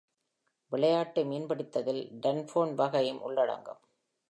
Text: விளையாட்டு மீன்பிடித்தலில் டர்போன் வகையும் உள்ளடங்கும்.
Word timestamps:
விளையாட்டு 0.71 1.23
மீன்பிடித்தலில் 1.23 2.03
டர்போன் 2.21 2.73
வகையும் 2.73 3.21
உள்ளடங்கும். 3.21 3.81